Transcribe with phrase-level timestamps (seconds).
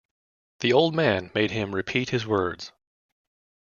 [0.61, 2.71] The old man made him repeat his words.